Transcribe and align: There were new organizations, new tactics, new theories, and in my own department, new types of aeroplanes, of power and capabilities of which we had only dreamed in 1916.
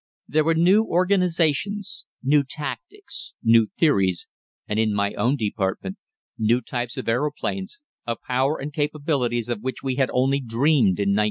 There 0.27 0.43
were 0.43 0.55
new 0.55 0.83
organizations, 0.85 2.05
new 2.23 2.43
tactics, 2.43 3.35
new 3.43 3.67
theories, 3.77 4.25
and 4.67 4.79
in 4.79 4.95
my 4.95 5.13
own 5.13 5.35
department, 5.35 5.99
new 6.39 6.59
types 6.59 6.97
of 6.97 7.07
aeroplanes, 7.07 7.79
of 8.07 8.17
power 8.25 8.57
and 8.59 8.73
capabilities 8.73 9.47
of 9.47 9.61
which 9.61 9.83
we 9.83 9.97
had 9.97 10.09
only 10.11 10.39
dreamed 10.39 10.97
in 10.97 11.09
1916. 11.13 11.17